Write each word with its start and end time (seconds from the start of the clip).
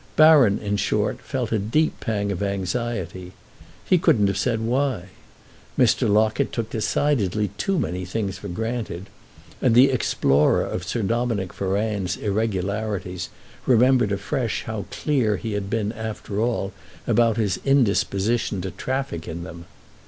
Baron, 0.15 0.57
in 0.57 0.77
short, 0.77 1.21
felt 1.21 1.51
a 1.51 1.59
deep 1.59 1.99
pang 1.99 2.31
of 2.31 2.41
anxiety; 2.41 3.33
he 3.85 3.99
couldn't 3.99 4.25
have 4.25 4.37
said 4.39 4.59
why. 4.61 5.09
Mr. 5.77 6.09
Locket 6.11 6.51
took 6.51 6.71
decidedly 6.71 7.49
too 7.59 7.77
many 7.77 8.03
things 8.03 8.39
for 8.39 8.47
granted, 8.47 9.11
and 9.61 9.75
the 9.75 9.91
explorer 9.91 10.63
of 10.65 10.83
Sir 10.85 11.03
Dominick 11.03 11.53
Ferrand's 11.53 12.17
irregularities 12.17 13.29
remembered 13.67 14.11
afresh 14.11 14.63
how 14.63 14.85
clear 14.89 15.37
he 15.37 15.53
had 15.53 15.69
been 15.69 15.91
after 15.91 16.41
all 16.41 16.73
about 17.05 17.37
his 17.37 17.59
indisposition 17.63 18.59
to 18.61 18.71
traffic 18.71 19.27
in 19.27 19.43
them. 19.43 19.65